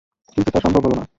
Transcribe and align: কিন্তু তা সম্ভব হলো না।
কিন্তু 0.37 0.49
তা 0.51 0.59
সম্ভব 0.65 0.81
হলো 0.85 0.95
না। 0.95 1.05